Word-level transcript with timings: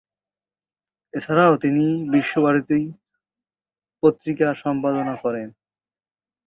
এছাড়াও 1.13 1.53
তিনি 1.57 1.85
বিশ্বভারতী 2.13 2.81
পত্রিকার 4.03 4.53
সম্পাদনা 4.55 5.15
করেন। 5.15 5.47